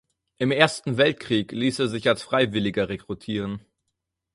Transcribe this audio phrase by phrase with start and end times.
[0.39, 3.63] Im Ersten Weltkrieg ließ er sich als Freiwilliger rekrutieren.